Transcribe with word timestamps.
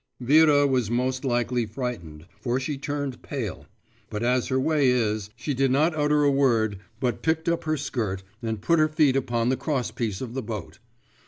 Vera 0.19 0.65
was 0.65 0.89
most 0.89 1.23
likely 1.23 1.63
frightened, 1.63 2.25
for 2.39 2.59
she 2.59 2.75
turned 2.75 3.21
pale, 3.21 3.67
but 4.09 4.23
as 4.23 4.47
her 4.47 4.59
way 4.59 4.89
is, 4.89 5.29
she 5.35 5.53
did 5.53 5.69
not 5.69 5.93
utter 5.93 6.23
a 6.23 6.31
word, 6.31 6.79
but 6.99 7.21
picked 7.21 7.47
up 7.47 7.65
her 7.65 7.77
skirt, 7.77 8.23
and 8.41 8.61
put 8.63 8.79
her 8.79 8.87
feet 8.89 9.15
upon 9.15 9.49
the 9.49 9.57
crosspiece 9.57 10.19
of 10.19 10.33
the 10.33 10.41
boat. 10.41 10.79